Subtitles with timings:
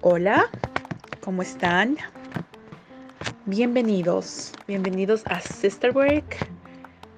[0.00, 0.50] Hola,
[1.20, 1.96] ¿cómo están?
[3.44, 6.48] Bienvenidos, bienvenidos a Sister Work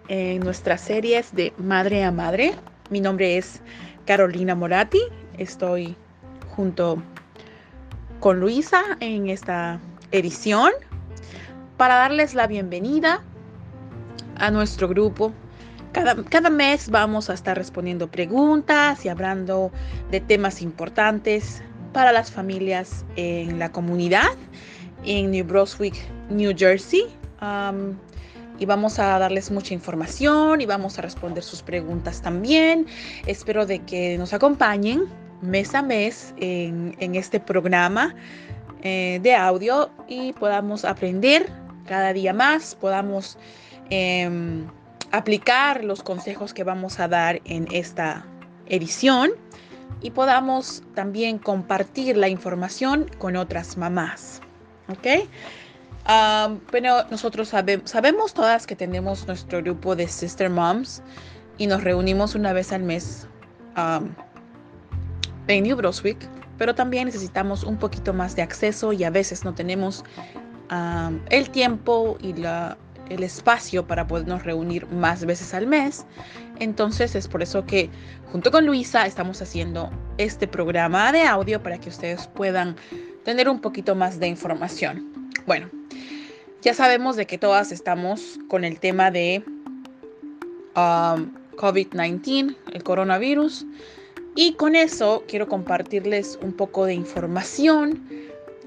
[0.09, 2.55] en nuestras series de Madre a Madre.
[2.91, 3.63] Mi nombre es
[4.05, 5.01] Carolina Moratti,
[5.39, 5.97] estoy
[6.55, 7.03] junto
[8.21, 9.81] con Luisa en esta
[10.13, 10.73] edición
[11.79, 13.23] para darles la bienvenida
[14.37, 15.33] a nuestro grupo.
[15.93, 19.73] Cada, cada, mes vamos a estar respondiendo preguntas y hablando
[20.11, 24.29] de temas importantes para las familias en la comunidad
[25.05, 25.95] en New Brunswick,
[26.31, 27.05] New Jersey.
[28.61, 32.87] Y vamos a darles mucha información y vamos a responder sus preguntas también.
[33.27, 35.05] Espero de que nos acompañen
[35.43, 38.17] mes a mes en, en este programa
[38.83, 41.49] eh, de audio y podamos aprender
[41.87, 43.39] cada día más, podamos
[43.91, 44.29] eh,
[45.13, 48.25] aplicar los consejos que vamos a dar en esta
[48.67, 49.31] edición
[50.01, 54.41] y podamos también compartir la información con otras mamás.
[54.89, 55.29] ¿Ok?
[56.09, 61.03] Um, bueno, nosotros sabemos todas que tenemos nuestro grupo de Sister Moms
[61.59, 63.27] y nos reunimos una vez al mes
[65.47, 66.19] en New Brunswick,
[66.57, 70.05] pero también necesitamos un poquito más de acceso y a veces no tenemos
[71.31, 72.79] el tiempo y la,
[73.11, 76.05] el espacio para podernos reunir más veces al mes.
[76.59, 77.91] Entonces es por eso que
[78.33, 82.77] junto con Luisa estamos haciendo este programa de audio para que ustedes puedan
[83.25, 85.31] tener un poquito más de información.
[85.47, 85.69] Bueno,
[86.63, 89.43] ya sabemos de que todas estamos con el tema de
[90.77, 93.67] um, COVID-19, el coronavirus.
[94.35, 98.07] Y con eso quiero compartirles un poco de información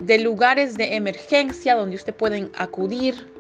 [0.02, 3.31] de lugares de emergencia donde usted pueden acudir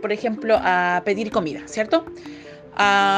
[0.00, 2.04] por ejemplo, a pedir comida, ¿cierto?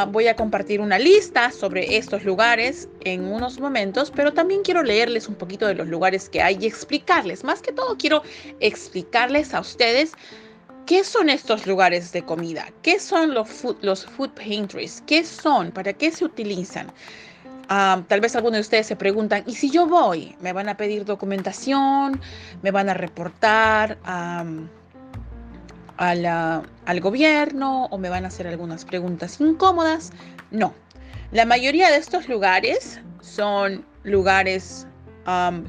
[0.09, 5.29] Voy a compartir una lista sobre estos lugares en unos momentos, pero también quiero leerles
[5.29, 7.45] un poquito de los lugares que hay y explicarles.
[7.45, 8.23] Más que todo, quiero
[8.61, 10.13] explicarles a ustedes
[10.87, 15.71] qué son estos lugares de comida, qué son los food, los food pantries, qué son,
[15.73, 16.91] para qué se utilizan.
[17.69, 20.35] Ah, tal vez algunos de ustedes se preguntan, ¿y si yo voy?
[20.41, 22.21] ¿Me van a pedir documentación?
[22.63, 23.99] ¿Me van a reportar?
[26.01, 30.13] Al gobierno o me van a hacer algunas preguntas incómodas.
[30.51, 30.75] No,
[31.31, 34.87] la mayoría de estos lugares son lugares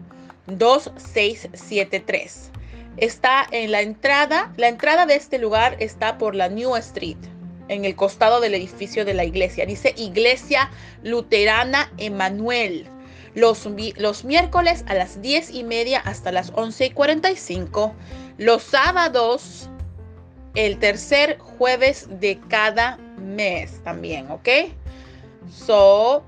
[0.47, 2.50] 2673
[2.97, 4.53] está en la entrada.
[4.57, 7.17] La entrada de este lugar está por la New Street,
[7.67, 9.65] en el costado del edificio de la iglesia.
[9.65, 10.69] Dice Iglesia
[11.03, 12.87] Luterana Emanuel.
[13.33, 17.93] Los, los, miércoles a las 10 y media hasta las 11 y 45.
[18.37, 19.69] Los sábados
[20.55, 24.49] el tercer jueves de cada mes también, ¿ok?
[25.49, 26.23] So,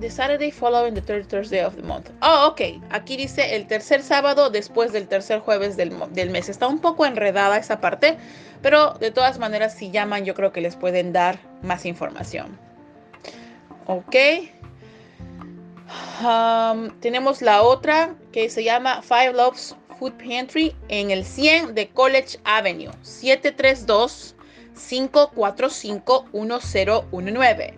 [0.00, 2.10] the Saturday following the third Thursday of the month.
[2.22, 2.82] Oh, ok.
[2.90, 6.48] Aquí dice el tercer sábado después del tercer jueves del, del, mes.
[6.48, 8.16] Está un poco enredada esa parte,
[8.62, 12.58] pero de todas maneras, si llaman, yo creo que les pueden dar más información.
[13.86, 14.16] Ok.
[16.22, 21.88] Um, tenemos la otra que se llama Five Loves Food Pantry en el 100 de
[21.88, 22.92] College Avenue.
[23.02, 24.36] 732
[24.88, 27.74] 545 1019.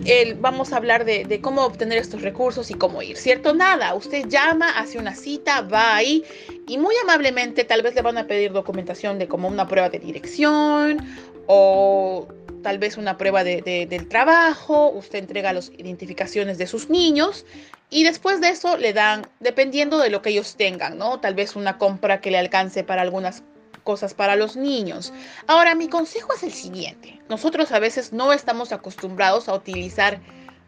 [0.04, 3.54] el, vamos a hablar de, de, cómo obtener estos recursos y cómo ir, ¿cierto?
[3.54, 6.24] Nada, usted llama, hace una cita, va ahí
[6.66, 10.00] y muy amablemente tal vez le van a pedir documentación de como una prueba de
[10.00, 11.06] dirección
[11.46, 12.26] o
[12.62, 17.44] tal vez una prueba de, del trabajo, usted entrega las identificaciones de sus niños
[17.90, 21.20] y después de eso le dan, dependiendo de lo que ellos tengan, ¿no?
[21.20, 23.42] Tal vez una compra que le alcance para algunas
[23.82, 25.12] cosas para los niños.
[25.46, 27.20] Ahora, mi consejo es el siguiente.
[27.28, 30.20] Nosotros a veces no estamos acostumbrados a utilizar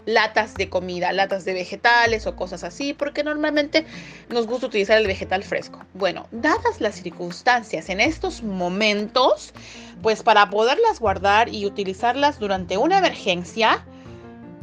[0.07, 3.87] latas de comida, latas de vegetales o cosas así, porque normalmente
[4.29, 5.85] nos gusta utilizar el vegetal fresco.
[5.95, 9.53] Bueno, dadas las circunstancias en estos momentos,
[10.03, 13.85] pues para poderlas guardar y utilizarlas durante una emergencia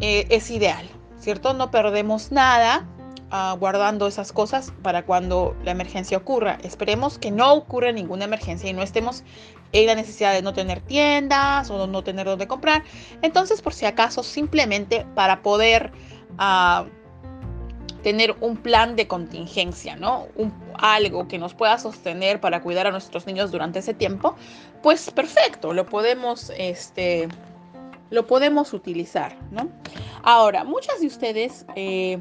[0.01, 0.88] eh, es ideal,
[1.19, 1.53] ¿cierto?
[1.53, 2.86] No perdemos nada
[3.31, 6.57] uh, guardando esas cosas para cuando la emergencia ocurra.
[6.63, 9.24] Esperemos que no ocurra ninguna emergencia y no estemos
[9.71, 12.83] en la necesidad de no tener tiendas o no tener donde comprar.
[13.21, 15.92] Entonces, por si acaso, simplemente para poder
[16.33, 16.88] uh,
[18.01, 20.27] tener un plan de contingencia, ¿no?
[20.75, 24.36] Algo que nos pueda sostener para cuidar a nuestros niños durante ese tiempo,
[24.81, 27.27] pues perfecto, lo podemos, este,
[28.10, 29.69] lo podemos utilizar, ¿no?
[30.24, 32.19] Ahora, muchas de ustedes eh,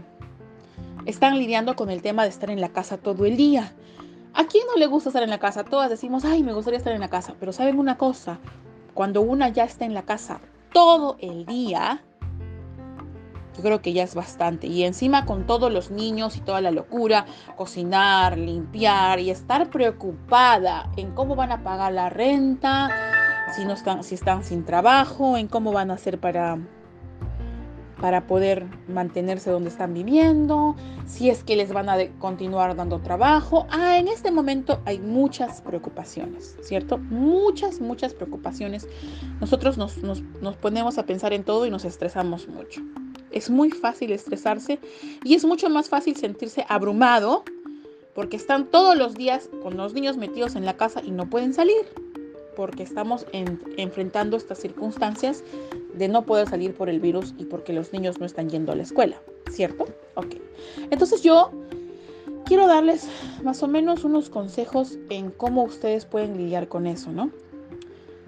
[1.06, 3.73] están lidiando con el tema de estar en la casa todo el día.
[4.35, 5.65] ¿A quién no le gusta estar en la casa?
[5.65, 7.35] Todas decimos, ay, me gustaría estar en la casa.
[7.39, 8.39] Pero ¿saben una cosa?
[8.95, 10.41] Cuando una ya está en la casa
[10.73, 12.03] todo el día,
[13.57, 14.69] yo creo que ya es bastante.
[14.69, 17.27] Y encima con todos los niños y toda la locura,
[17.57, 22.89] cocinar, limpiar y estar preocupada en cómo van a pagar la renta,
[23.55, 26.59] si, no están, si están sin trabajo, en cómo van a hacer para
[28.00, 33.67] para poder mantenerse donde están viviendo, si es que les van a continuar dando trabajo.
[33.71, 36.99] Ah, en este momento hay muchas preocupaciones, ¿cierto?
[36.99, 38.87] Muchas, muchas preocupaciones.
[39.41, 42.83] Nosotros nos, nos, nos ponemos a pensar en todo y nos estresamos mucho.
[43.31, 44.79] Es muy fácil estresarse
[45.25, 47.44] y es mucho más fácil sentirse abrumado
[48.15, 51.53] porque están todos los días con los niños metidos en la casa y no pueden
[51.53, 51.85] salir
[52.56, 55.44] porque estamos enfrentando estas circunstancias
[55.99, 58.77] de no poder salir por el virus y porque los niños no están yendo a
[58.77, 59.87] la escuela, ¿cierto?
[60.15, 60.37] Ok.
[60.91, 61.50] Entonces yo
[62.45, 63.09] quiero darles
[63.43, 67.31] más o menos unos consejos en cómo ustedes pueden lidiar con eso, ¿no?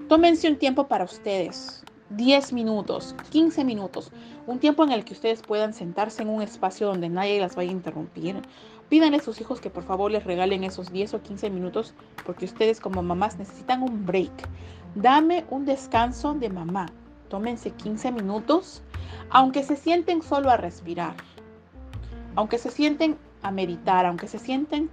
[0.08, 4.10] Tómense un tiempo para ustedes, 10 minutos, 15 minutos,
[4.46, 7.70] un tiempo en el que ustedes puedan sentarse en un espacio donde nadie las vaya
[7.70, 8.42] a interrumpir,
[8.90, 11.94] Pídanle a sus hijos que por favor les regalen esos 10 o 15 minutos
[12.26, 14.48] porque ustedes como mamás necesitan un break.
[14.96, 16.86] Dame un descanso de mamá.
[17.30, 18.82] Tómense 15 minutos,
[19.30, 21.14] aunque se sienten solo a respirar,
[22.34, 24.90] aunque se sienten a meditar, aunque se sienten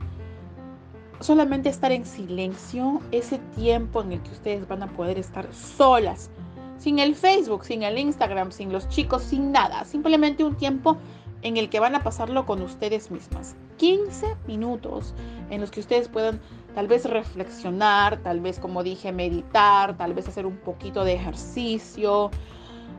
[1.20, 6.30] solamente estar en silencio, ese tiempo en el que ustedes van a poder estar solas,
[6.78, 10.98] sin el Facebook, sin el Instagram, sin los chicos, sin nada, simplemente un tiempo
[11.42, 13.56] en el que van a pasarlo con ustedes mismas.
[13.78, 15.16] 15 minutos
[15.50, 16.40] en los que ustedes puedan
[16.78, 22.30] tal vez reflexionar, tal vez como dije, meditar, tal vez hacer un poquito de ejercicio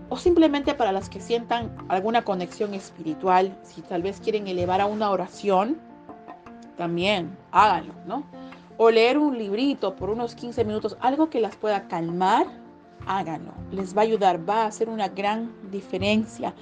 [0.09, 4.87] o simplemente para las que sientan alguna conexión espiritual, si tal vez quieren elevar a
[4.87, 5.79] una oración,
[6.77, 8.25] también háganlo, ¿no?
[8.79, 12.49] O leer un librito por unos 15 minutos, algo que las pueda calmar
[13.07, 13.53] háganlo.
[13.71, 16.53] Les va a ayudar, va a hacer una gran diferencia.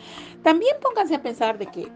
[0.42, 1.90] También pónganse a pensar de que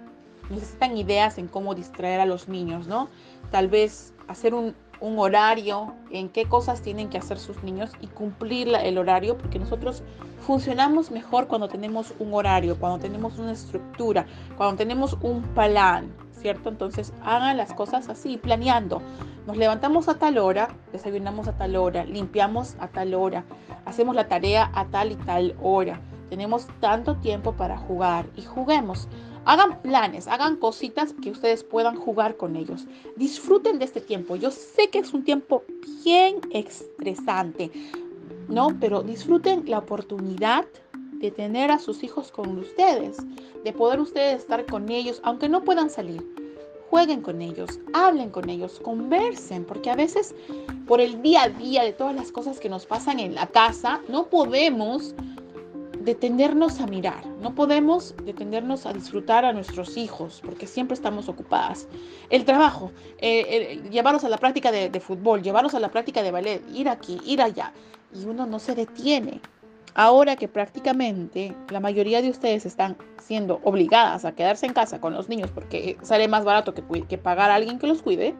[0.48, 3.10] necesitan ideas en cómo distraer a los niños, ¿no?
[3.50, 8.06] Tal vez hacer un, un horario en qué cosas tienen que hacer sus niños y
[8.06, 10.02] cumplir el horario, porque nosotros
[10.46, 14.26] funcionamos mejor cuando tenemos un horario, cuando tenemos una estructura,
[14.56, 16.68] cuando tenemos un plan, ¿cierto?
[16.68, 19.02] Entonces hagan las cosas así, planeando.
[19.46, 23.44] Nos levantamos a tal hora, desayunamos a tal hora, limpiamos a tal hora,
[23.84, 26.00] hacemos la tarea a tal y tal hora.
[26.28, 29.08] Tenemos tanto tiempo para jugar y juguemos.
[29.44, 32.86] Hagan planes, hagan cositas que ustedes puedan jugar con ellos.
[33.16, 34.36] Disfruten de este tiempo.
[34.36, 35.64] Yo sé que es un tiempo
[36.04, 37.70] bien estresante,
[38.48, 38.76] ¿no?
[38.78, 40.66] Pero disfruten la oportunidad
[41.20, 43.18] de tener a sus hijos con ustedes,
[43.64, 46.26] de poder ustedes estar con ellos, aunque no puedan salir.
[46.88, 50.34] Jueguen con ellos, hablen con ellos, conversen, porque a veces
[50.86, 54.00] por el día a día de todas las cosas que nos pasan en la casa,
[54.08, 55.14] no podemos
[56.00, 61.86] detenernos a mirar, no podemos detenernos a disfrutar a nuestros hijos porque siempre estamos ocupadas.
[62.30, 66.62] El trabajo, eh, llevarlos a la práctica de, fútbol, llevarlos a la práctica de ballet,
[66.74, 67.72] ir aquí, ir allá,
[68.14, 69.40] y uno no se detiene.
[69.94, 75.14] Ahora que prácticamente la mayoría de ustedes están siendo obligadas a quedarse en casa con
[75.14, 78.34] los niños porque sale más barato que pagar a alguien que los cuide,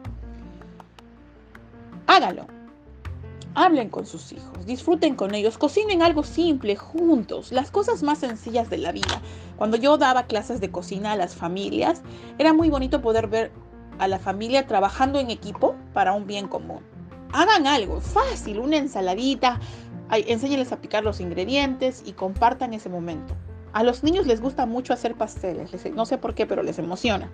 [2.07, 2.60] hágalo
[3.53, 8.69] Hablen con sus hijos, disfruten con ellos, cocinen algo simple juntos, las cosas más sencillas
[8.69, 9.21] de la vida.
[9.57, 12.01] Cuando yo daba clases de cocina a las familias,
[12.37, 13.51] era muy bonito poder ver
[13.99, 16.79] a la familia trabajando en equipo para un bien común.
[17.33, 19.59] Hagan algo fácil, una ensaladita,
[20.11, 23.35] enséñenles a picar los ingredientes y compartan ese momento.
[23.73, 27.29] A los niños les gusta mucho hacer pasteles, no sé por qué, pero les emociona.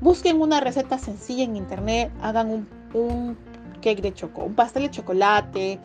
[0.00, 3.36] Busquen una receta sencilla en internet, hagan un, un
[3.84, 5.78] cake de choco, un pastel de chocolate,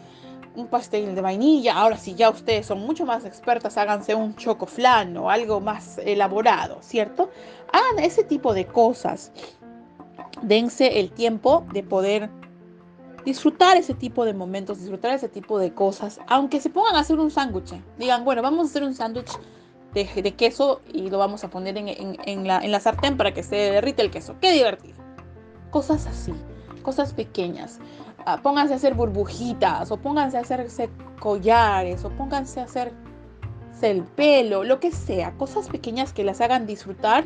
[0.55, 1.75] un pastel de vainilla.
[1.75, 5.97] Ahora, si ya ustedes son mucho más expertas, háganse un choco flan o algo más
[5.99, 7.29] elaborado, ¿cierto?
[7.73, 9.31] Hagan ese tipo de cosas.
[10.41, 12.29] Dense el tiempo de poder
[13.25, 17.19] disfrutar ese tipo de momentos, disfrutar ese tipo de cosas, aunque se pongan a hacer
[17.19, 17.73] un sándwich.
[17.97, 19.31] Digan, bueno, vamos a hacer un sándwich
[19.93, 24.09] de, queso y lo vamos a poner en la sartén para que se derrite el
[24.09, 24.35] queso.
[24.39, 24.95] Qué divertido.
[25.69, 26.33] Cosas así
[26.89, 27.77] cosas pequeñas.
[28.25, 32.95] Ah, pónganse a hacer burbujitas o pónganse a hacerse collares o pónganse a hacerse
[33.83, 37.25] el pelo, lo que sea, cosas pequeñas que las hagan disfrutar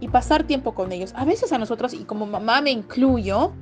[0.00, 1.12] y pasar tiempo con ellos.
[1.16, 3.52] A veces a nosotros, y como mamá me incluyo,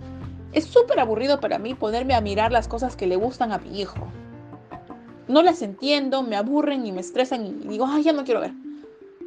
[0.52, 3.80] es súper aburrido para mí ponerme a mirar las cosas que le gustan a mi
[3.80, 4.06] hijo.
[5.26, 8.52] No las entiendo, me aburren y me estresan y digo, ay, ya no quiero ver.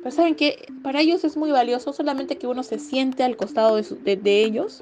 [0.01, 3.75] Pero saben que para ellos es muy valioso solamente que uno se siente al costado
[3.75, 4.81] de ellos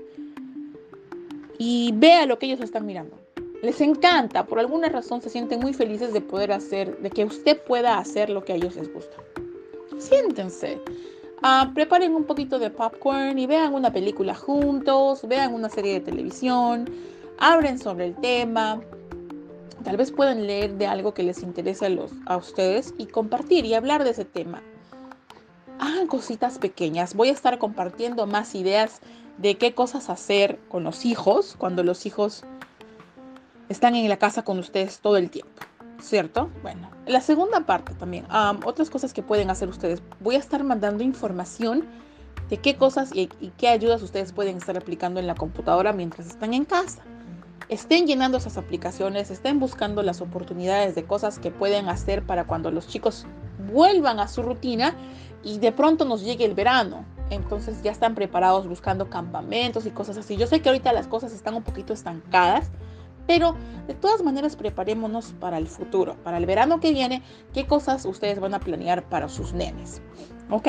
[1.66, 3.18] y vea lo que ellos están mirando.
[3.62, 7.58] Les encanta, por alguna razón se sienten muy felices de poder hacer, de que usted
[7.64, 9.16] pueda hacer lo que a ellos les gusta.
[9.98, 10.82] Siéntense,
[11.42, 16.02] ah, preparen un poquito de popcorn y vean una película juntos, vean una serie de
[16.02, 16.90] televisión,
[17.40, 18.82] abren sobre el tema.
[19.86, 24.04] Tal vez puedan leer de algo que les interese a ustedes y compartir y hablar
[24.04, 24.62] de ese tema.
[25.84, 27.14] Hagan cositas pequeñas.
[27.14, 29.02] Voy a estar compartiendo más ideas
[29.38, 32.46] de qué cosas hacer con los hijos cuando los hijos
[33.68, 35.62] están en la casa con ustedes todo el tiempo,
[36.00, 36.50] ¿cierto?
[36.62, 38.26] Bueno, la segunda parte también,
[38.64, 40.02] otras cosas que pueden hacer ustedes.
[40.22, 41.86] Voy a estar mandando información
[42.50, 46.54] de qué cosas y, qué ayudas ustedes pueden estar aplicando en la computadora mientras están
[46.54, 47.02] en casa.
[47.68, 52.72] Estén llenando esas aplicaciones, estén buscando las oportunidades de cosas que pueden hacer para cuando
[52.72, 53.26] los chicos
[53.74, 54.96] vuelvan a su rutina
[55.44, 60.18] y de pronto nos llegue el verano entonces ya están preparados buscando campamentos y cosas
[60.18, 60.38] así.
[60.38, 62.70] Yo sé que ahorita las cosas están un poquito estancadas,
[63.28, 63.56] pero
[63.88, 67.24] de todas maneras preparémonos para el futuro, para el verano que viene,
[67.54, 70.02] qué cosas ustedes van a planear para sus nenes.
[70.50, 70.68] ¿Ok?